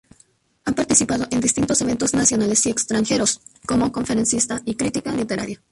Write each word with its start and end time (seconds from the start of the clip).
Ha 0.65 0.71
participado 0.71 1.27
en 1.29 1.39
distintos 1.41 1.79
eventos 1.81 2.15
nacionales 2.15 2.65
y 2.65 2.71
extranjeros 2.71 3.39
como 3.67 3.91
conferencista 3.91 4.59
y 4.65 4.73
crítica 4.73 5.11
literaria. 5.11 5.61